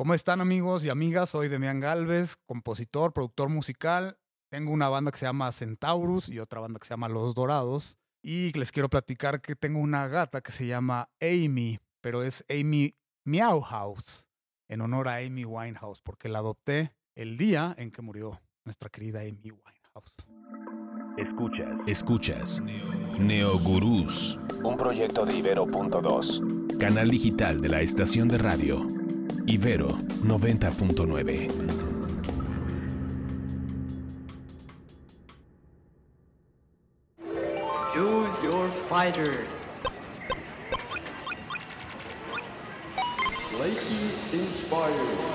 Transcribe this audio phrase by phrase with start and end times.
[0.00, 1.28] ¿Cómo están amigos y amigas?
[1.28, 4.16] Soy Demián Galvez, compositor, productor musical.
[4.50, 7.98] Tengo una banda que se llama Centaurus y otra banda que se llama Los Dorados.
[8.22, 12.94] Y les quiero platicar que tengo una gata que se llama Amy, pero es Amy
[13.26, 14.24] Meow House,
[14.70, 19.20] en honor a Amy Winehouse, porque la adopté el día en que murió nuestra querida
[19.20, 20.16] Amy Winehouse.
[21.18, 21.78] Escuchas.
[21.86, 22.62] Escuchas.
[23.18, 24.38] Neogurús.
[24.64, 26.78] Un proyecto de Ibero.2.
[26.78, 28.86] Canal digital de la estación de radio.
[29.46, 29.88] Ibero
[30.22, 31.48] 90.9.
[37.92, 39.46] Choose your fighter.
[44.32, 45.30] inspired.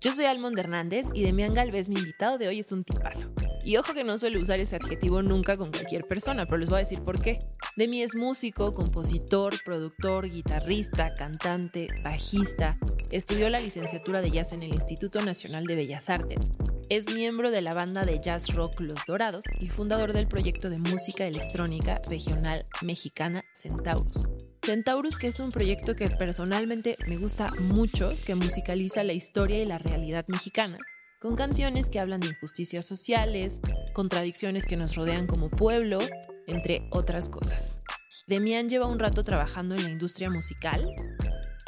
[0.00, 3.30] Yo soy Almond Hernández y Demián Galvez, mi invitado de hoy, es un tipazo.
[3.64, 6.76] Y ojo que no suelo usar ese adjetivo nunca con cualquier persona, pero les voy
[6.76, 7.38] a decir por qué.
[7.74, 12.76] Demi es músico, compositor, productor, guitarrista, cantante, bajista.
[13.10, 16.52] Estudió la licenciatura de jazz en el Instituto Nacional de Bellas Artes.
[16.90, 20.78] Es miembro de la banda de jazz rock Los Dorados y fundador del proyecto de
[20.78, 24.24] música electrónica regional mexicana Centaurus.
[24.62, 29.64] Centaurus, que es un proyecto que personalmente me gusta mucho, que musicaliza la historia y
[29.64, 30.78] la realidad mexicana
[31.22, 33.60] con canciones que hablan de injusticias sociales,
[33.92, 36.00] contradicciones que nos rodean como pueblo,
[36.46, 37.80] entre otras cosas.
[38.26, 40.94] Demian lleva un rato trabajando en la industria musical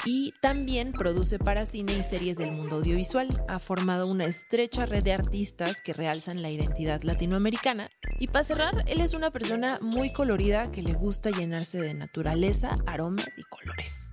[0.06, 3.28] y también produce para cine y series del mundo audiovisual.
[3.48, 7.88] Ha formado una estrecha red de artistas que realzan la identidad latinoamericana.
[8.20, 12.76] Y para cerrar, él es una persona muy colorida que le gusta llenarse de naturaleza,
[12.86, 14.08] aromas y colores.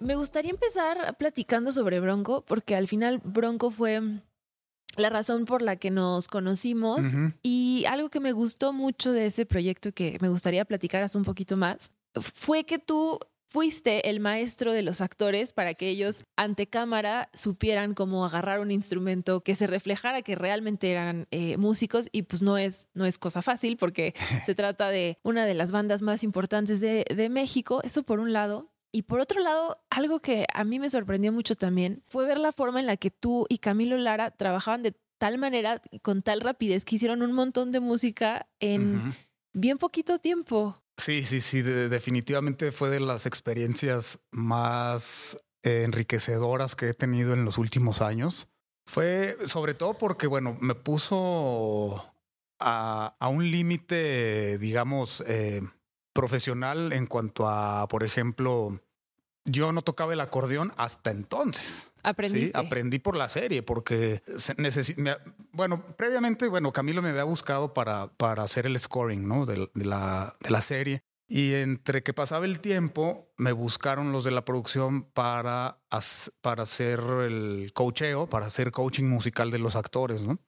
[0.00, 4.00] Me gustaría empezar platicando sobre Bronco, porque al final Bronco fue
[5.00, 7.06] la razón por la que nos conocimos
[7.42, 11.56] y algo que me gustó mucho de ese proyecto que me gustaría platicar un poquito
[11.56, 13.18] más fue que tú
[13.48, 18.70] fuiste el maestro de los actores para que ellos ante cámara supieran cómo agarrar un
[18.70, 23.16] instrumento que se reflejara que realmente eran eh, músicos y pues no es, no es
[23.16, 24.14] cosa fácil porque
[24.44, 28.32] se trata de una de las bandas más importantes de, de México, eso por un
[28.32, 28.70] lado.
[28.90, 32.52] Y por otro lado, algo que a mí me sorprendió mucho también fue ver la
[32.52, 36.84] forma en la que tú y Camilo Lara trabajaban de tal manera, con tal rapidez,
[36.84, 39.14] que hicieron un montón de música en
[39.52, 40.80] bien poquito tiempo.
[40.96, 47.44] Sí, sí, sí, definitivamente fue de las experiencias más eh, enriquecedoras que he tenido en
[47.44, 48.48] los últimos años.
[48.86, 52.14] Fue sobre todo porque, bueno, me puso
[52.58, 55.62] a, un límite, digamos, eh,
[56.18, 58.80] profesional en cuanto a, por ejemplo,
[59.44, 61.86] yo no tocaba el acordeón hasta entonces.
[62.02, 62.50] Aprendí.
[62.54, 64.20] aprendí por la serie porque
[65.52, 69.46] bueno, previamente, bueno, Camilo me había buscado para, para hacer el scoring, ¿no?
[69.46, 71.04] De, la, de la serie.
[71.28, 75.78] Y entre que pasaba el tiempo, me buscaron los de la producción para,
[76.40, 80.40] para hacer el coacheo, para hacer coaching musical de los actores, ¿no?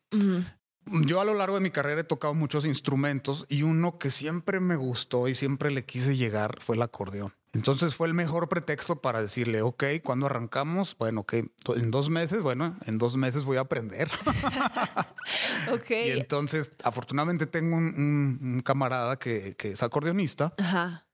[0.90, 4.58] Yo a lo largo de mi carrera he tocado muchos instrumentos y uno que siempre
[4.60, 7.32] me gustó y siempre le quise llegar fue el acordeón.
[7.52, 10.96] Entonces fue el mejor pretexto para decirle, ok, cuando arrancamos?
[10.98, 14.08] Bueno, que en dos meses, bueno, en dos meses voy a aprender.
[15.72, 15.90] ok.
[15.90, 20.54] Y entonces, afortunadamente tengo un, camarada que, es acordeonista.
[20.58, 21.06] Ajá.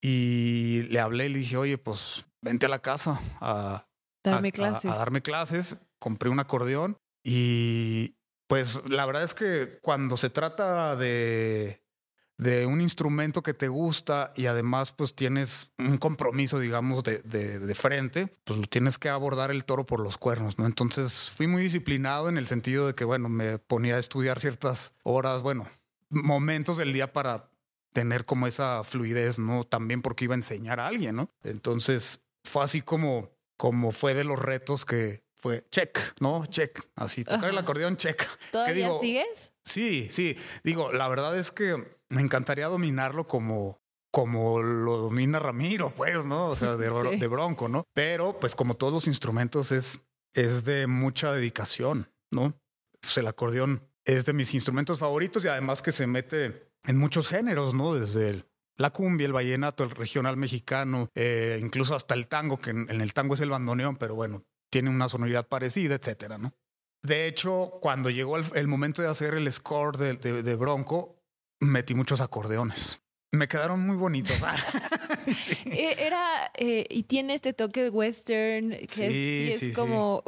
[0.00, 3.86] Y le hablé y le dije, oye, pues vente a la casa a
[4.24, 4.90] darme clases.
[4.90, 5.78] a darme clases.
[5.98, 8.16] Compré un acordeón y
[8.52, 11.80] pues la verdad es que cuando se trata de,
[12.36, 17.74] de un instrumento que te gusta y además pues tienes un compromiso, digamos, de, de,
[17.74, 20.66] frente, pues lo tienes que abordar el toro por los cuernos, ¿no?
[20.66, 24.92] Entonces fui muy disciplinado en el sentido de que, bueno, me ponía a estudiar ciertas
[25.02, 25.66] horas, bueno,
[26.10, 27.48] momentos del día para
[27.94, 29.64] tener como esa fluidez, ¿no?
[29.64, 31.30] También porque iba a enseñar a alguien, ¿no?
[31.42, 36.46] Entonces fue así como, como fue de los retos que, fue check, ¿no?
[36.46, 36.80] Check.
[36.94, 38.24] Así, tocar el acordeón, check.
[38.52, 39.52] ¿Todavía sigues?
[39.64, 40.36] Sí, sí.
[40.62, 43.80] Digo, la verdad es que me encantaría dominarlo como,
[44.12, 46.46] como lo domina Ramiro, pues, ¿no?
[46.46, 47.84] O sea, de, de bronco, ¿no?
[47.92, 50.00] Pero, pues, como todos los instrumentos, es,
[50.32, 52.54] es de mucha dedicación, ¿no?
[53.00, 57.26] Pues el acordeón es de mis instrumentos favoritos y además que se mete en muchos
[57.26, 57.94] géneros, ¿no?
[57.94, 58.44] Desde
[58.76, 63.12] la cumbia, el vallenato, el regional mexicano, eh, incluso hasta el tango, que en, el
[63.12, 66.54] tango es el bandoneón, pero bueno, tiene una sonoridad parecida, etcétera, ¿no?
[67.02, 71.20] De hecho, cuando llegó el, momento de hacer el score de, Bronco,
[71.60, 73.00] metí muchos acordeones.
[73.32, 74.36] Me quedaron muy bonitos.
[75.66, 80.24] Eh, era, eh, y tiene este toque western, que sí, es, como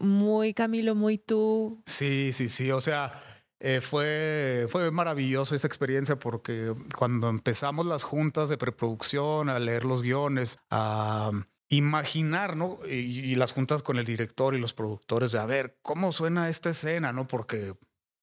[0.00, 1.82] muy Camilo, muy tú.
[1.84, 2.70] Sí, sí, sí.
[2.70, 3.22] O sea,
[3.60, 9.84] Eh, fue, fue maravilloso esa experiencia porque cuando empezamos las juntas de preproducción, a leer
[9.84, 11.32] los guiones, a
[11.68, 12.78] imaginar, ¿no?
[12.88, 16.70] Y, las juntas con el director y los productores de a ver cómo suena esta
[16.70, 17.26] escena, ¿no?
[17.26, 17.74] Porque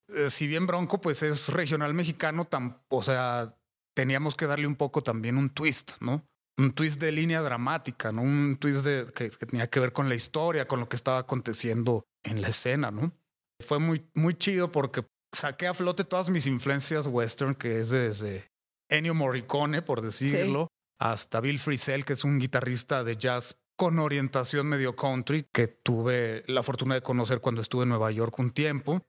[0.10, 2.48] eh, si bien Bronco, pues es regional mexicano,
[2.90, 3.56] o sea,
[3.96, 6.26] teníamos que darle un poco también un twist, ¿no?
[6.58, 8.22] Un twist de línea dramática, ¿no?
[8.22, 11.20] Un twist de, que, que tenía que ver con la historia, con lo que estaba
[11.20, 13.12] aconteciendo en la escena, ¿no?
[13.64, 18.52] Fue muy, muy chido porque saqué a flote todas mis influencias western, que es desde
[18.90, 20.70] Ennio Morricone, por decirlo,
[21.00, 26.44] hasta Bill Frisell, que es un guitarrista de jazz con orientación medio country, que tuve
[26.48, 29.02] la fortuna de conocer cuando estuve en Nueva York un tiempo.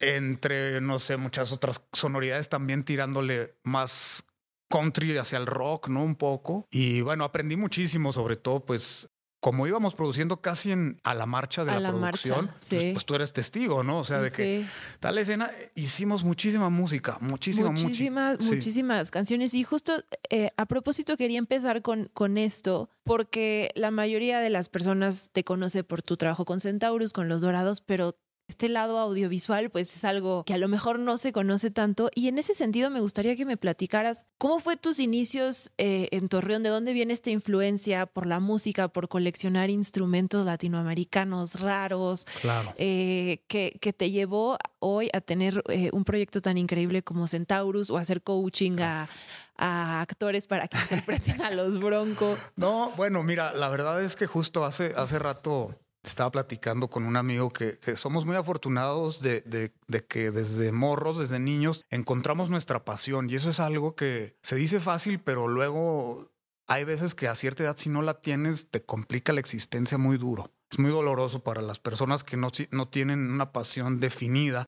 [0.00, 4.24] Entre, no sé, muchas otras sonoridades también tirándole más
[4.70, 6.04] country hacia el rock, ¿no?
[6.04, 6.66] Un poco.
[6.70, 9.08] Y bueno, aprendí muchísimo, sobre todo, pues
[9.44, 13.34] como íbamos produciendo casi en, a la marcha de la, producción, pues, pues, tú eres
[13.34, 13.98] testigo, ¿no?
[13.98, 14.64] O sea, de que
[15.00, 19.52] tal escena hicimos muchísima música, muchísima, muchísimas, muchísimas canciones.
[19.52, 24.70] Y justo eh, a propósito quería empezar con, con esto, porque la mayoría de las
[24.70, 28.16] personas te conoce por tu trabajo con Centaurus, con Los Dorados, pero
[28.48, 32.28] este lado audiovisual pues es algo que a lo mejor no se conoce tanto y
[32.28, 36.62] en ese sentido me gustaría que me platicaras cómo fue tus inicios eh, en Torreón,
[36.62, 42.74] de dónde viene esta influencia por la música, por coleccionar instrumentos latinoamericanos raros, claro.
[42.76, 47.90] Eh, que, que, te llevó hoy a tener eh, un proyecto tan increíble como Centaurus
[47.90, 49.08] o hacer coaching a,
[49.56, 52.36] a actores para que interpreten a los Bronco.
[52.56, 57.16] No, bueno, mira, la verdad es que justo hace, hace rato estaba platicando con un
[57.16, 63.30] amigo que, somos muy afortunados de, de, que desde morros, desde niños, encontramos nuestra pasión
[63.30, 66.30] y eso es algo que se dice fácil, pero luego
[66.66, 70.18] hay veces que a cierta edad si no la tienes te complica la existencia muy
[70.18, 70.52] duro.
[70.70, 74.66] Es muy doloroso para las personas que no, no tienen una pasión definida.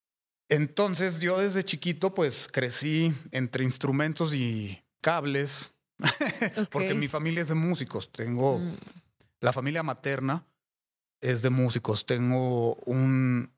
[0.49, 5.73] Entonces yo desde chiquito pues crecí entre instrumentos y cables,
[6.71, 8.13] porque mi familia es de músicos.
[8.13, 8.77] Tengo mm.
[9.41, 10.47] la familia materna
[11.21, 12.07] es de músicos.
[12.07, 13.53] Tengo un,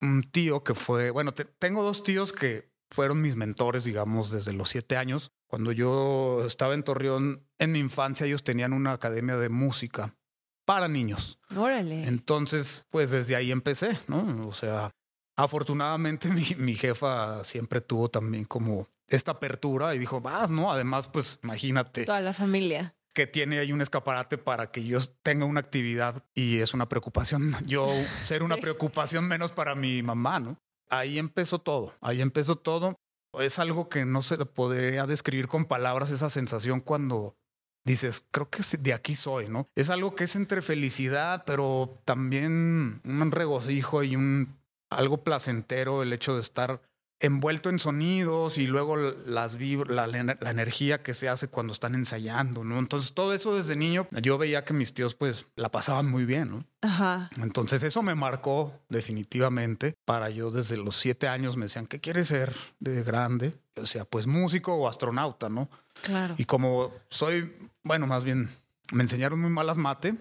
[0.00, 4.70] un tío que fue, bueno, tengo dos tíos que fueron mis mentores, digamos, desde los
[4.70, 5.32] siete años.
[5.46, 10.16] Cuando yo estaba en Torreón, en mi infancia, ellos tenían una academia de música
[10.64, 11.38] para niños.
[11.56, 12.06] Órale.
[12.06, 14.46] Entonces, pues desde ahí empecé, ¿no?
[14.46, 14.90] O sea,
[15.36, 20.70] afortunadamente mi, mi jefa siempre tuvo también como esta apertura y dijo, vas, ¿no?
[20.70, 22.04] Además, pues imagínate.
[22.04, 26.58] Toda la familia que tiene ahí un escaparate para que yo tenga una actividad y
[26.58, 27.90] es una preocupación, yo
[28.22, 30.56] ser una preocupación menos para mi mamá, ¿no?
[30.88, 32.94] Ahí empezó todo, ahí empezó todo.
[33.40, 37.36] Es algo que no se podría describir con palabras, esa sensación cuando
[37.84, 39.68] dices, creo que de aquí soy, ¿no?
[39.74, 44.56] Es algo que es entre felicidad, pero también un regocijo y un
[44.90, 46.82] algo placentero el hecho de estar
[47.20, 49.56] envuelto en sonidos y luego las
[49.88, 52.78] la, la, energía que se hace cuando están ensayando, ¿no?
[52.78, 56.50] Entonces todo eso desde niño yo veía que mis tíos pues la pasaban muy bien,
[56.50, 56.64] ¿no?
[56.82, 57.30] Ajá.
[57.42, 62.28] Entonces eso me marcó definitivamente para yo desde los siete años me decían, ¿qué quieres
[62.28, 63.58] ser de grande?
[63.76, 65.68] O sea, pues músico o astronauta, ¿no?
[66.02, 66.34] Claro.
[66.38, 68.48] Y como soy, bueno, más bien
[68.92, 70.14] me enseñaron muy malas mate,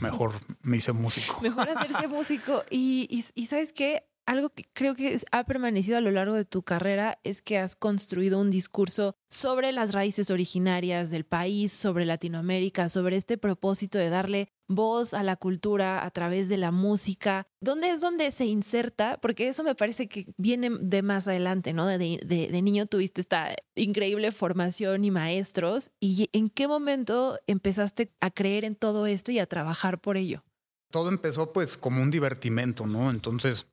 [0.00, 0.32] mejor
[0.62, 1.40] me hice músico.
[1.40, 2.64] Mejor hacerse músico.
[2.70, 6.44] Y, y, y sabes qué, algo que creo que ha permanecido a lo largo de
[6.44, 12.06] tu carrera es que has construido un discurso sobre las raíces originarias del país, sobre
[12.06, 17.46] Latinoamérica, sobre este propósito de darle voz a la cultura a través de la música.
[17.60, 19.18] ¿Dónde es donde se inserta?
[19.20, 21.86] Porque eso me parece que viene de más adelante, ¿no?
[21.86, 25.90] De, de, niño tuviste esta increíble formación y maestros.
[26.00, 30.44] ¿Y en qué momento empezaste a creer en todo esto y a trabajar por ello?
[30.90, 33.10] Todo empezó pues como un divertimento, ¿no?
[33.10, 33.66] Entonces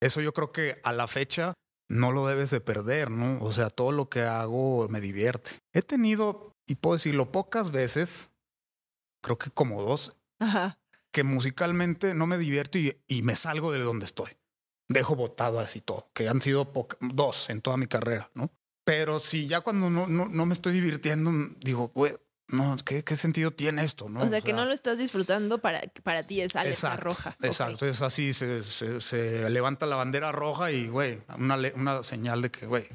[0.00, 1.54] eso yo creo que a la fecha
[1.88, 3.42] no lo debes de perder, ¿no?
[3.42, 5.50] O sea, todo lo que hago me divierte.
[5.72, 8.32] He tenido, y puedo decirlo, pocas veces,
[9.22, 10.16] creo que como dos,
[11.12, 14.32] que musicalmente no me divierto y, y, me salgo de donde estoy.
[14.88, 18.50] Dejo botado así todo, que han sido dos en toda mi carrera, ¿no?
[18.84, 22.14] Pero si ya cuando no, no, no me estoy divirtiendo, digo, güey,
[22.48, 24.08] no, ¿qué, ¿qué, sentido tiene esto?
[24.08, 24.20] ¿no?
[24.20, 27.36] O sea, que no lo estás disfrutando para, para ti es alerta roja.
[27.42, 32.50] Exacto, es así, se, se, levanta la bandera roja y, güey, una, una señal de
[32.50, 32.88] que, güey,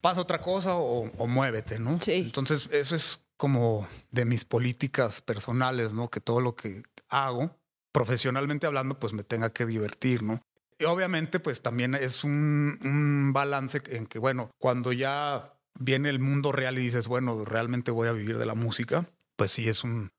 [0.00, 2.00] pasa otra cosa o, o muévete, ¿no?
[2.00, 2.14] Sí.
[2.14, 6.10] Entonces, eso es como de mis políticas personales, ¿no?
[6.10, 7.56] Que todo lo que hago,
[7.92, 10.40] profesionalmente hablando, pues me tenga que divertir, ¿no?
[10.78, 16.18] Y obviamente, pues también es un, un balance en que, bueno, cuando ya viene el
[16.18, 19.06] mundo real y dices, bueno, realmente voy a vivir de la música,
[19.36, 20.12] pues sí es un,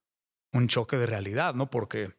[0.54, 1.70] un choque de realidad, ¿no?
[1.70, 2.14] Porque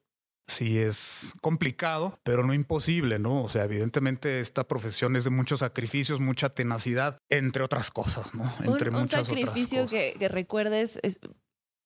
[0.47, 3.43] sí es complicado, pero no imposible, ¿no?
[3.43, 8.45] O sea, evidentemente esta profesión es de muchos sacrificios, mucha tenacidad, entre otras cosas, ¿no?
[8.65, 10.13] Entre un, muchas un sacrificio otras cosas.
[10.13, 11.21] que, que recuerdes es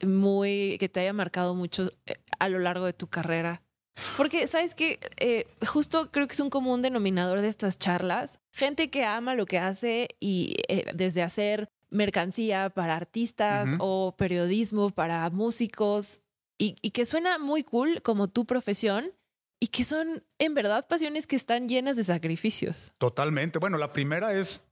[0.06, 3.62] muy, que te haya marcado mucho eh, a lo largo de tu carrera.
[4.16, 4.99] Porque, ¿sabes qué?
[5.18, 8.38] Eh, justo creo que es un común denominador de estas charlas.
[8.52, 13.76] Gente que ama lo que hace y eh, desde hacer mercancía para artistas Ujú.
[13.80, 16.22] o periodismo para músicos
[16.58, 19.12] y, y que suena muy cool como tu profesión
[19.61, 22.94] y que son en verdad pasiones que están llenas de sacrificios.
[22.99, 23.58] Totalmente.
[23.58, 24.64] Bueno, la primera es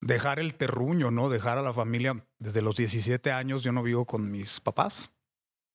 [0.00, 1.30] dejar el terruño, ¿no?
[1.30, 2.26] Dejar a la familia.
[2.38, 5.12] Desde los 17 años yo no vivo con mis papás.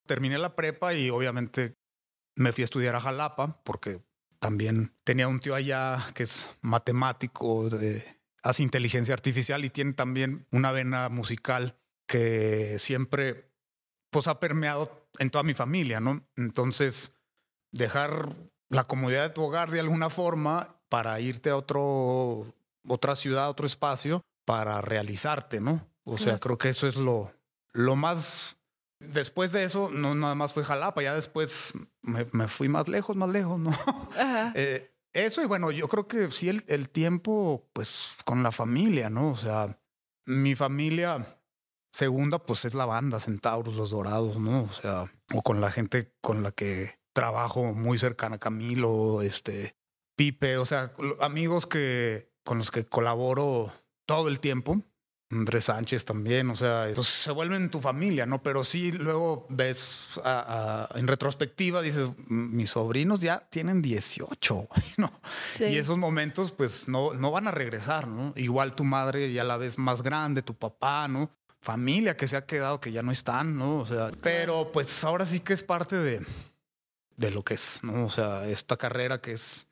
[0.05, 1.75] Terminé la prepa y obviamente
[2.39, 4.01] me fui a estudiar a Jalapa porque
[4.39, 10.47] también tenía un tío allá que es matemático, de- hace inteligencia artificial y tiene también
[10.51, 11.75] una vena musical
[12.07, 13.51] que siempre
[14.09, 16.23] pues ha permeado en toda mi familia, ¿no?
[16.37, 17.11] Entonces,
[17.71, 18.33] dejar
[18.69, 22.53] la comodidad de tu hogar de alguna forma para irte a otro,
[22.87, 25.85] otra ciudad, otro espacio, para realizarte, ¿no?
[26.05, 26.39] O sea, Claro.
[26.39, 27.31] creo que eso es lo,
[27.73, 28.55] lo más...
[28.99, 33.15] Después de eso, no nada más fue Jalapa, ya después me, me fui más lejos,
[33.15, 33.71] más lejos, ¿no?
[33.71, 34.53] Ajá.
[34.55, 39.09] Eh, eso y bueno, yo creo que sí el, el tiempo, pues con la familia,
[39.09, 39.31] ¿no?
[39.31, 39.79] O sea,
[40.25, 41.39] mi familia
[41.91, 44.63] segunda, pues es la banda, Centauros, Los Dorados, ¿no?
[44.63, 49.75] O sea, o con la gente con la que trabajo muy cercana, Camilo, este,
[50.15, 53.71] Pipe, o sea, amigos que con los que colaboro
[54.05, 54.81] todo el tiempo.
[55.31, 58.41] Andrés Sánchez también, o sea, pues se vuelven tu familia, ¿no?
[58.41, 64.55] Pero sí, luego ves a- a- en retrospectiva, dices, "M- mis sobrinos ya tienen 18,
[64.69, 65.11] güey, ¿no?
[65.45, 65.65] Sí.
[65.65, 68.33] Y esos momentos, pues no, no van a regresar, ¿no?
[68.35, 71.29] Igual tu madre ya la ves más grande, tu papá, ¿no?
[71.61, 73.77] Familia que se ha quedado, que ya no están, ¿no?
[73.79, 76.25] O sea, pero pues ahora sí que es parte de,
[77.17, 78.05] de lo que es, ¿no?
[78.05, 79.67] O sea, esta carrera que es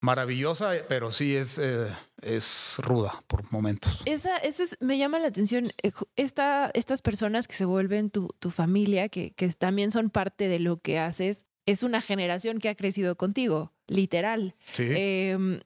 [0.00, 1.88] maravillosa, eh, pero sí es, eh,
[2.22, 4.02] es ruda por momentos.
[4.06, 5.64] Esa, esa es- me llama la atención.
[5.82, 10.48] eh, Esta, estas personas que se vuelven tu, tu familia, que, que también son parte
[10.48, 14.54] de lo que haces, es una generación que ha crecido contigo, literal.
[14.72, 14.86] Sí.
[14.88, 15.60] Em,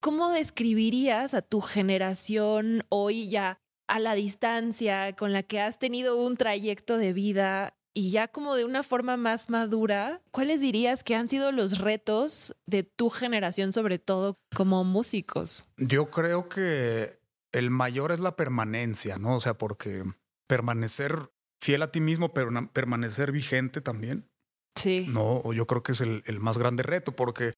[0.00, 6.22] ¿Cómo describirías a tu generación hoy ya a la distancia, con la que has tenido
[6.22, 10.22] un trayecto de vida y ya como de una forma más madura?
[10.30, 15.66] ¿Cuáles dirías que han sido los retos de tu generación, sobre todo como músicos?
[15.78, 17.18] Yo creo que
[17.52, 19.34] el mayor es la permanencia, ¿no?
[19.34, 20.04] O sea, porque
[20.46, 24.30] permanecer fiel a ti mismo, pero permanecer vigente también.
[24.76, 25.08] Sí.
[25.08, 27.54] No, yo creo que es el, el más grande reto, porque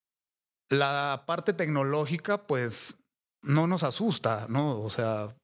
[0.70, 2.96] la parte tecnológica, pues,
[3.42, 4.80] no nos asusta, ¿no?
[4.80, 5.36] O sea,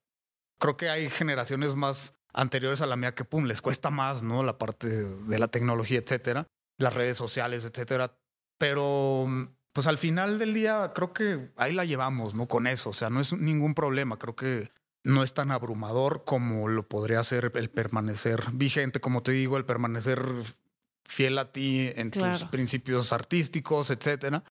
[0.58, 4.44] creo que hay generaciones más anteriores a la mía que, pum, les cuesta más, ¿no?
[4.44, 6.46] La parte de la tecnología, etcétera,
[6.78, 8.14] las redes sociales, etcétera.
[8.58, 9.26] Pero,
[9.72, 12.46] pues, al final del día, creo que ahí la llevamos, ¿no?
[12.46, 14.70] Con eso, o sea, no es ningún problema, creo que
[15.04, 19.64] no es tan abrumador como lo podría ser el permanecer vigente, como te digo, el
[19.64, 20.20] permanecer
[21.04, 22.50] fiel a ti en tus Claro.
[22.50, 24.42] principios artísticos, etcétera.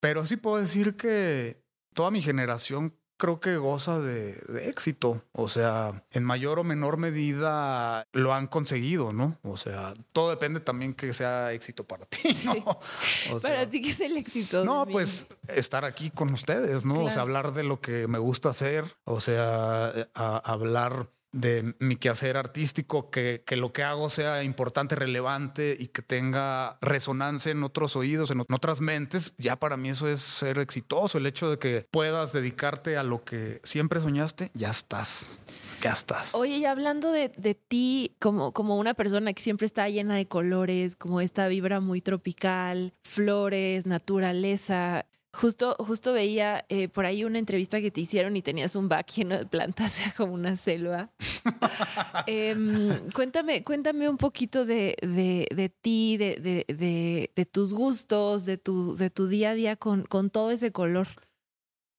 [0.00, 1.60] Pero sí puedo decir que
[1.94, 5.22] toda mi generación creo que goza de, de éxito.
[5.32, 9.38] O sea, en mayor o menor medida lo han conseguido, ¿no?
[9.42, 12.54] O sea, todo depende también que sea éxito para ti, ¿no?
[12.54, 13.30] Sí.
[13.32, 14.64] O Para ti, ¿qué es el éxito?
[14.64, 16.94] no, pues estar aquí con ustedes, ¿no?
[16.94, 21.96] O sea, hablar de lo que me gusta hacer, o sea, a- hablar de mi
[21.96, 27.64] quehacer artístico, que, que lo que hago sea importante, relevante y que tenga resonancia en
[27.64, 31.18] otros oídos, en, ot- en otras mentes, ya para mí eso es ser exitoso.
[31.18, 35.38] El hecho de que puedas dedicarte a lo que siempre soñaste, ya estás,
[35.82, 36.34] ya estás.
[36.34, 40.26] Oye, y hablando de, de ti como, como una persona que siempre está llena de
[40.26, 45.06] colores, como esta vibra muy tropical, flores, naturaleza.
[45.34, 49.10] Justo, justo veía eh, por ahí una entrevista que te hicieron y tenías un back
[49.12, 51.10] lleno de plantas, como una selva.
[52.26, 58.44] Em, cuéntame, cuéntame un poquito de, de, de ti, de, de, de, de tus gustos,
[58.46, 61.08] de tu, de tu día a día con, con todo ese color.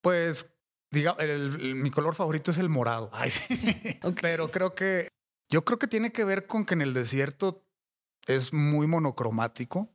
[0.01, 0.53] Pues,
[0.91, 3.09] diga, el- el- mi color favorito es el morado.
[3.13, 3.59] Ay, sí.
[4.21, 5.09] Pero creo que
[5.51, 7.63] yo creo que tiene que ver con que en el desierto
[8.27, 9.89] es muy monocromático.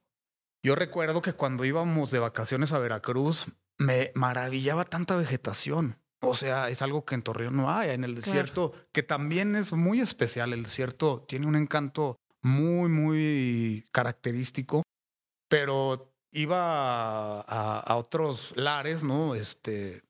[0.62, 3.46] Yo recuerdo que cuando íbamos de vacaciones a Veracruz
[3.78, 5.98] me maravillaba tanta vegetación.
[6.20, 7.90] O sea, es algo que en Torreón no hay.
[7.90, 10.52] En el desierto, que también es muy especial.
[10.52, 14.82] El desierto tiene un encanto muy, muy característico,
[15.48, 19.34] pero iba a, a otros lares, ¿no?
[19.34, 20.02] Este,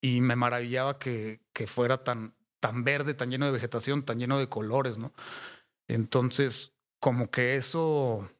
[0.00, 4.38] y me maravillaba que, que fuera tan, tan verde, tan lleno de vegetación, tan lleno
[4.38, 5.12] de colores, ¿no?
[5.88, 8.30] Entonces, como que eso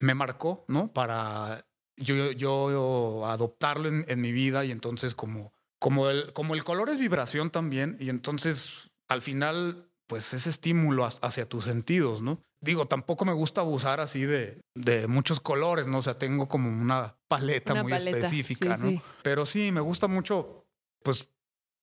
[0.00, 0.92] me marcó, ¿no?
[0.92, 1.64] Para
[1.96, 6.98] yo, yo, adoptarlo en, mi vida y entonces como, como, el, como el color es
[6.98, 12.42] vibración también y entonces al final pues ese estímulo hacia tus sentidos, ¿no?
[12.60, 15.98] Digo, tampoco me gusta abusar así de, de muchos colores, ¿no?
[15.98, 19.00] O sea, tengo como una paleta muy específica, ¿no?
[19.22, 20.66] Pero sí, me gusta mucho,
[21.04, 21.30] pues,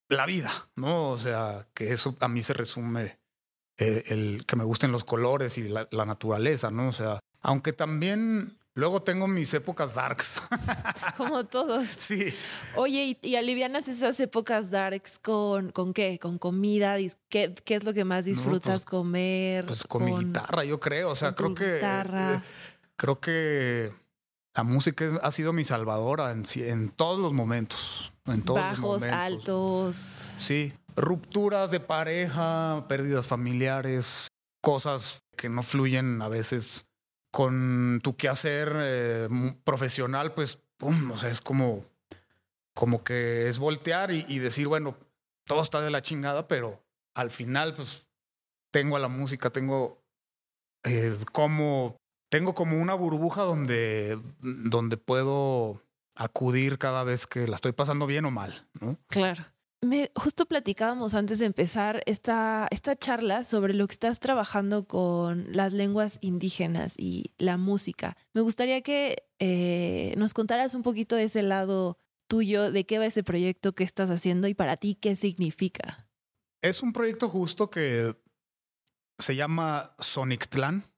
[0.10, 1.10] la vida, ¿no?
[1.10, 3.18] O sea, que eso a mí se resume
[3.78, 6.90] eh, el que me gusten los colores y la, naturaleza, ¿no?
[6.90, 10.42] O sea, aunque también luego tengo mis épocas darks.
[11.18, 11.88] Como todos.
[11.90, 12.34] Sí.
[12.76, 16.20] Oye, ¿y, alivianas esas épocas darks con, con qué?
[16.20, 16.98] ¿Con comida?
[17.30, 19.66] ¿Qué, qué es lo que más disfrutas pues, comer?
[19.66, 21.12] Pues con, mi guitarra, yo creo.
[21.12, 21.76] O sea, creo que.
[21.76, 22.36] Guitarra.
[22.36, 22.42] Eh,
[22.96, 23.94] creo que
[24.56, 28.12] la música ha sido mi salvadora en, en todos los momentos.
[28.26, 29.96] En todos Bajos, los altos.
[30.38, 34.28] Sí rupturas de pareja, pérdidas familiares,
[34.62, 36.87] cosas que no fluyen a veces
[37.32, 39.30] con tu quehacer eh,
[39.64, 41.86] profesional, pues, pum, o sea, es como,
[42.74, 44.96] como que es voltear y, decir, bueno,
[45.46, 48.08] todo está de la chingada, pero al final, pues,
[48.72, 50.04] tengo a la música, tengo
[50.84, 51.98] eh, como,
[52.30, 55.82] tengo como una burbuja donde, donde puedo
[56.16, 58.98] acudir cada vez que la estoy pasando bien o mal, ¿no?
[59.08, 59.44] Claro.
[59.82, 65.46] Me, justo platicábamos antes de empezar esta, esta charla sobre lo que estás trabajando con
[65.50, 68.18] las lenguas indígenas y la música.
[68.34, 73.06] Me gustaría que eh, nos contaras un poquito de ese lado tuyo, de qué va
[73.06, 76.08] ese proyecto que estás haciendo y para ti qué significa.
[76.62, 78.16] Es un proyecto justo que
[79.20, 80.92] se llama Sonictlan,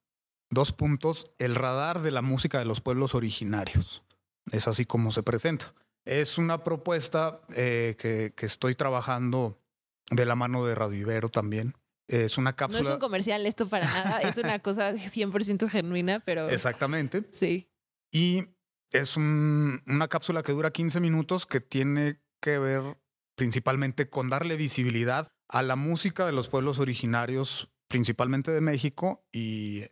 [0.50, 4.03] dos puntos, el radar de la música de los pueblos originarios.
[4.51, 5.74] Es así como se presenta.
[6.10, 9.62] Es una propuesta eh, que, que, estoy trabajando
[10.10, 11.75] de la mano de Radio Ibero también.
[12.08, 12.82] Es una cápsula.
[12.82, 16.50] No es un comercial esto para nada, es una cosa 100% genuina, pero.
[16.50, 17.25] Exactamente.
[17.30, 17.70] Sí.
[18.12, 18.48] Y
[18.92, 22.98] es un, una cápsula que dura 15 minutos que tiene que ver
[23.36, 29.86] principalmente con darle visibilidad a la música de los pueblos originarios, principalmente de México y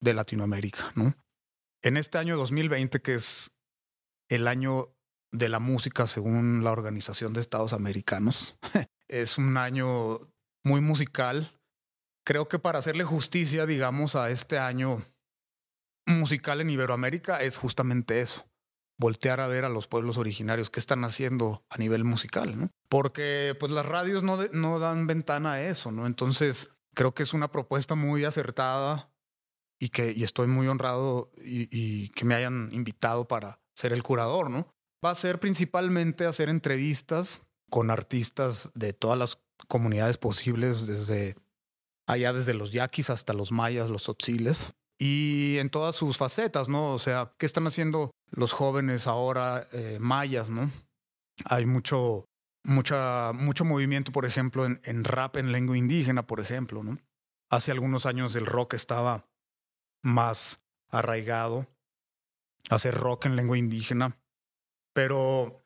[0.00, 1.14] de Latinoamérica, ¿no?
[1.82, 3.52] En este año 2020, que es
[4.30, 4.96] el año
[5.32, 8.56] de la música según la Organización de Estados Americanos.
[9.08, 10.20] es un año
[10.62, 11.58] muy musical.
[12.24, 15.02] Creo que para hacerle justicia, digamos, a este año
[16.06, 18.46] musical en Iberoamérica es justamente eso.
[18.98, 22.70] Voltear a ver a los pueblos originarios qué están haciendo a nivel musical, ¿no?
[22.88, 26.06] Porque pues las radios no, no dan ventana a eso, ¿no?
[26.06, 29.10] Entonces creo que es una propuesta muy acertada
[29.80, 34.02] y que y estoy muy honrado y, y que me hayan invitado para ser el
[34.02, 34.72] curador, ¿no?
[35.04, 41.36] Va a ser principalmente hacer entrevistas con artistas de todas las comunidades posibles, desde
[42.06, 46.92] allá desde los yaquis hasta los mayas, los otziles, y en todas sus facetas, ¿no?
[46.92, 50.70] O sea, ¿qué están haciendo los jóvenes ahora eh, mayas, ¿no?
[51.46, 52.26] Hay mucho,
[52.64, 56.98] mucha, mucho movimiento, por ejemplo, en, en rap en lengua indígena, por ejemplo, ¿no?
[57.50, 59.26] Hace algunos años el rock estaba
[60.02, 60.60] más
[60.90, 61.66] arraigado,
[62.70, 64.21] hacer rock en lengua indígena
[64.92, 65.64] pero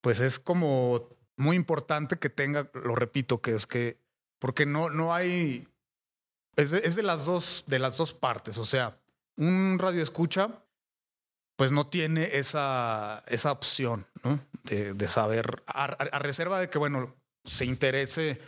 [0.00, 3.98] pues es como muy importante que tenga, lo repito, que es que,
[4.38, 5.68] porque no, no hay,
[6.56, 8.98] es de, es de las dos, de las dos partes, o sea,
[9.36, 10.62] un radio escucha,
[11.56, 14.40] pues no tiene esa, esa opción, ¿no?
[14.64, 15.86] De, de saber, a,
[16.18, 18.40] reserva de que, bueno, se interese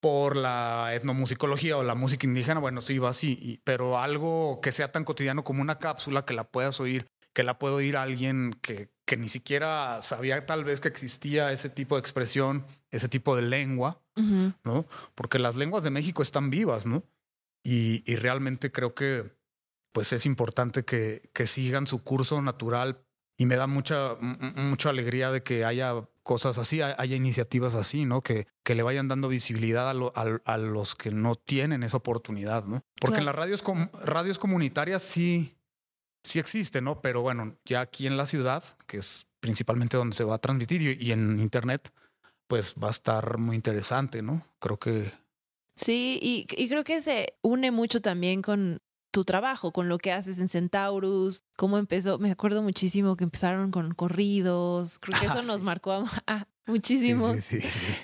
[0.00, 4.92] por la etnomusicología o la música indígena, bueno, sí, va así, pero algo que sea
[4.92, 8.93] tan cotidiano como una cápsula que la puedas oír, que la pueda oír alguien que,
[9.04, 13.42] que ni siquiera sabía tal vez que existía ese tipo de expresión, ese tipo de
[13.42, 14.00] lengua,
[14.64, 14.86] ¿no?
[15.14, 17.02] Porque las lenguas de México están vivas, ¿no?
[17.62, 19.32] Y, y realmente creo que
[19.92, 23.04] pues es importante que, que, sigan su curso natural
[23.38, 24.16] y me da mucha,
[24.56, 28.20] mucha alegría de que haya cosas así, haya iniciativas así, ¿no?
[28.20, 32.82] Que, que le vayan dando visibilidad a, a, los que no tienen esa oportunidad, ¿no?
[33.00, 33.62] Porque en las radios,
[34.02, 35.56] radios comunitarias sí,
[36.24, 37.00] sí existe, ¿no?
[37.00, 40.82] Pero bueno, ya aquí en la ciudad, que es principalmente donde se va a transmitir
[41.00, 41.92] y, en internet,
[42.48, 44.46] pues va a estar muy interesante, ¿no?
[44.58, 45.12] Creo que...
[45.76, 48.80] Sí, y, y creo que se une mucho también con
[49.14, 53.70] tu trabajo, con lo que haces en Centaurus, cómo empezó, me acuerdo muchísimo que empezaron
[53.70, 55.92] con corridos, creo que eso nos marcó
[56.26, 57.34] a, muchísimo,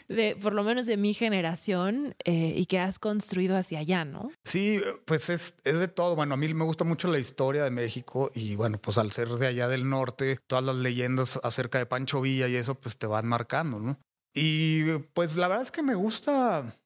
[0.09, 4.31] de, por lo menos de mi generación, eh, y que has construido hacia allá, ¿no?
[4.45, 6.17] Sí, pues es, es de todo.
[6.17, 9.29] Bueno, a mí me gusta mucho la historia de México y bueno, pues al ser
[9.29, 13.07] de allá del norte, todas las leyendas acerca de Pancho Villa y eso, pues te
[13.07, 13.99] van marcando, ¿no?
[14.35, 16.77] Y pues la verdad es que me gusta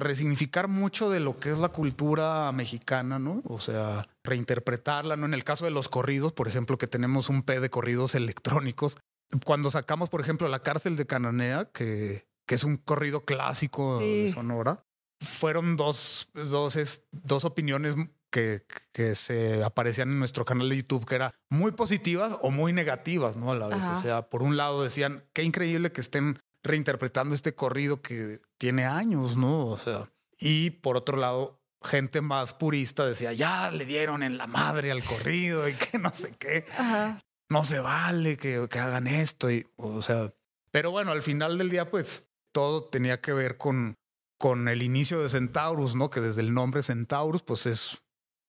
[0.00, 3.42] resignificar mucho de lo que es la cultura mexicana, ¿no?
[3.46, 5.26] O sea, reinterpretarla, ¿no?
[5.26, 8.98] En el caso de los corridos, por ejemplo, que tenemos un P de corridos electrónicos.
[9.44, 14.30] Cuando sacamos, por ejemplo, La cárcel de Cananea, que, que es un corrido clásico de
[14.32, 14.84] Sonora,
[15.20, 17.96] fueron dos, dos, dos opiniones
[18.30, 22.72] que, que, se aparecían en nuestro canal de YouTube, que eran muy positivas o muy
[22.72, 23.52] negativas, ¿no?
[23.52, 23.86] A la vez.
[23.88, 28.84] O sea, por un lado decían, qué increíble que estén reinterpretando este corrido que tiene
[28.86, 29.66] años, ¿no?
[29.66, 34.46] O sea, y por otro lado, gente más purista decía, ya le dieron en la
[34.46, 36.66] madre al corrido y que no sé qué.
[37.48, 39.50] No se vale que, que hagan esto.
[39.50, 40.32] Y, o sea,
[40.70, 43.96] pero bueno, al final del día, pues todo tenía que ver con,
[44.38, 46.10] con el inicio de Centaurus, ¿no?
[46.10, 48.02] Que desde el nombre Centaurus, pues es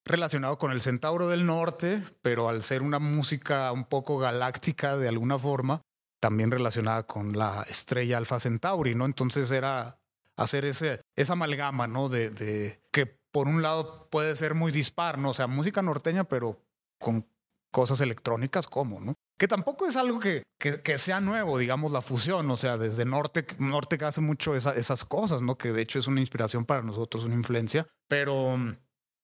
[0.06, 5.08] relacionado con el Centauro del Norte, pero al ser una música un poco galáctica de
[5.08, 5.82] alguna forma,
[6.20, 9.06] también relacionada con la estrella Alfa Centauri, ¿no?
[9.06, 10.00] Entonces era
[10.38, 12.10] hacer ese, esa amalgama, ¿no?
[12.10, 15.32] De, de, que por un lado puede ser muy dispar, ¿no?
[15.32, 16.62] O sea, música norteña, pero
[17.00, 17.28] con
[17.76, 19.16] cosas electrónicas como, ¿no?
[19.38, 23.46] Que tampoco es algo que, que, sea nuevo, digamos, la fusión, o sea, desde Norte,
[23.60, 25.58] Norte que hace mucho esas cosas, ¿no?
[25.58, 28.58] Que de hecho es una inspiración para nosotros, una influencia, pero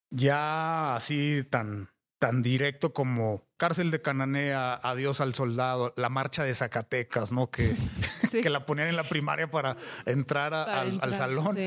[0.10, 6.54] ya así tan tan directo como Cárcel de Cananea, Adiós al Soldado, la marcha de
[6.54, 7.50] Zacatecas, ¿no?
[7.50, 7.74] Que,
[8.44, 11.58] que la ponían en la primaria para entrar, al, salón.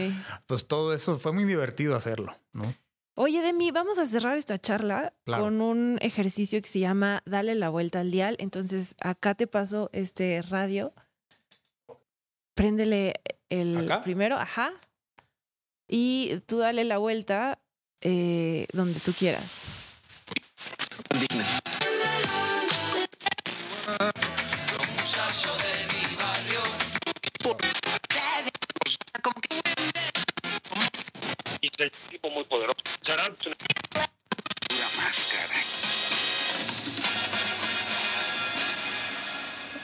[0.46, 2.72] Pues todo eso fue muy divertido hacerlo, ¿no?
[3.16, 7.68] Oye, Demi, vamos a cerrar esta charla con un ejercicio que se llama Dale la
[7.68, 8.36] vuelta al dial.
[8.40, 10.92] Entonces, acá te paso este radio.
[12.54, 13.14] Préndele
[13.50, 14.72] el primero, ajá.
[15.86, 17.60] Y tú dale la vuelta
[18.00, 19.62] eh, donde tú quieras.
[31.76, 32.78] Y el tipo muy poderoso.
[34.70, 35.54] Una máscara.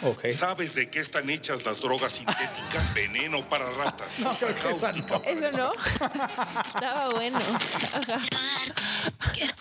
[0.02, 0.30] Okay.
[0.30, 2.94] ¿Sabes de qué están hechas las drogas sintéticas?
[2.94, 4.20] Veneno para ratas.
[4.24, 5.72] No, eso no.
[6.66, 7.38] Estaba bueno.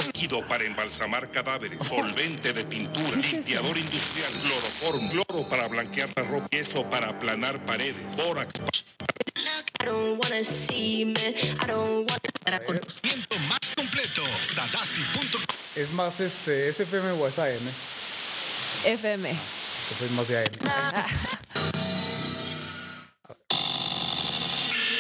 [0.06, 6.48] Líquido para embalsamar cadáveres, solvente de pintura, limpiador industrial, cloroformo, cloro para blanquear la ropa,
[6.50, 8.62] queso para aplanar paredes, bórax.
[12.44, 14.24] Para conocimiento más completo.
[15.76, 17.60] Es más este SFM o SAM.
[18.84, 19.30] FM.
[19.30, 20.52] Que soy más de AM.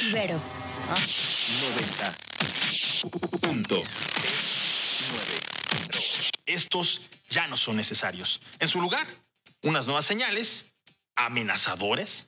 [0.09, 0.41] Ibero.
[0.91, 0.95] Ah.
[1.75, 2.15] 90.
[3.41, 3.83] Punto.
[6.47, 8.41] Estos ya no son necesarios.
[8.59, 9.05] En su lugar,
[9.61, 10.65] unas nuevas señales
[11.15, 12.25] amenazadores.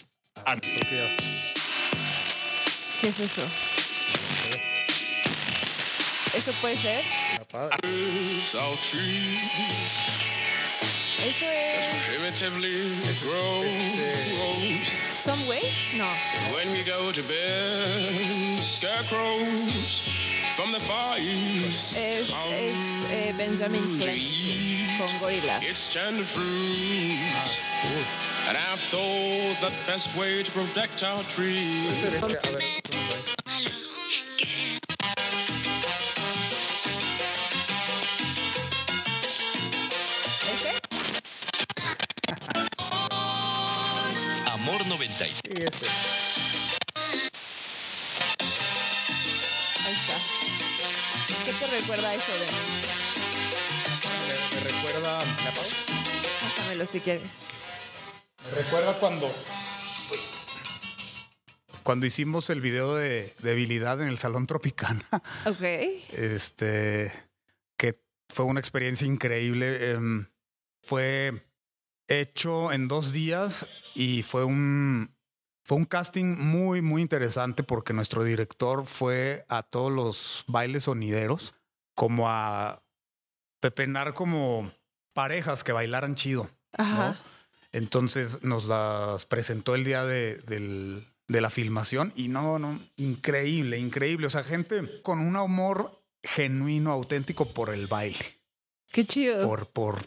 [3.01, 3.41] ¿Qué es eso?
[6.37, 7.03] ¿Eso puede ser?
[11.19, 12.05] Eso es.
[15.25, 15.93] Tom Waits?
[15.95, 16.05] No.
[16.53, 20.03] When we go to bed, scarecrows
[20.55, 21.97] from the fires.
[21.97, 22.75] Es, es
[23.09, 25.63] eh, Benjamin Franklin con Gorillaz.
[25.63, 27.17] It's tender fruit.
[27.33, 32.90] Ah, And I've thought the best way to protect our trees.
[45.65, 45.87] Este.
[49.85, 50.15] Ahí está.
[51.45, 52.45] ¿Qué te recuerda eso de?
[54.27, 55.19] Me, me recuerda.
[55.19, 55.67] ¿Me apago?
[56.41, 57.31] Pásamelo si quieres.
[58.45, 59.33] Me recuerda cuando.
[61.83, 65.05] Cuando hicimos el video de debilidad en el Salón Tropicana.
[65.45, 65.61] Ok.
[66.11, 67.11] Este.
[67.77, 69.91] Que fue una experiencia increíble.
[69.91, 70.27] Em,
[70.83, 71.43] fue
[72.07, 75.15] hecho en dos días y fue un,
[75.63, 81.53] fue un casting muy, muy interesante porque nuestro director fue a todos los bailes sonideros
[81.95, 82.83] como a
[83.59, 84.71] pepenar como
[85.13, 86.49] parejas que bailaran chido.
[87.71, 94.27] Entonces nos las presentó el día de, de la filmación y no, no, increíble, increíble.
[94.27, 98.41] O sea, gente con un humor genuino, auténtico por el baile.
[98.91, 99.47] Qué chido.
[99.47, 99.99] Por, por,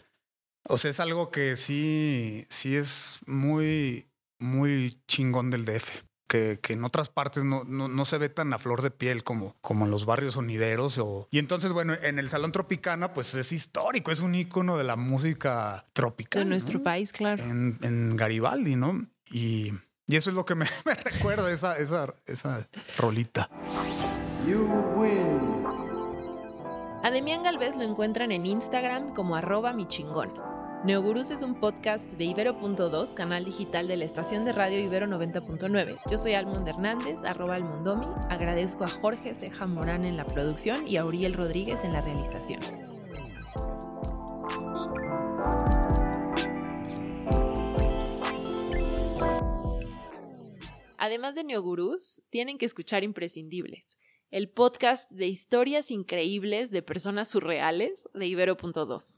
[0.67, 4.07] o sea, es algo que sí, sí es muy,
[4.39, 5.89] muy chingón del DF.
[6.27, 9.55] Que, que en otras partes no, no, se ve tan a flor de piel como,
[9.61, 10.97] como en los barrios sonideros.
[10.97, 11.27] O...
[11.29, 14.95] Y entonces, bueno, en el Salón Tropicana, pues es histórico, es un ícono de la
[14.95, 16.43] música tropical.
[16.43, 17.43] De nuestro país, claro.
[17.43, 19.05] En, en Garibaldi, ¿no?
[19.29, 19.71] Y
[20.07, 20.65] Y eso es lo que me,
[21.03, 23.49] recuerda esa, esa, esa rolita.
[24.47, 24.65] You
[24.95, 25.65] win.
[27.03, 30.33] A Demián Galvez lo encuentran en Instagram como arroba mi chingón.
[30.83, 35.97] Neogurús es un podcast de Ibero.2, canal digital de la estación de radio Ibero 90.9.
[36.09, 38.05] Yo soy Almond Hernández, arroba almondomi.
[38.29, 42.94] Agradezco a Jorge Ceja Morán en la producción y a Uriel Rodríguez en la realización.
[50.97, 53.97] Además de Neogurús, tienen que escuchar Imprescindibles,
[54.31, 59.13] el podcast de historias increíbles de personas surreales de Ibero.2.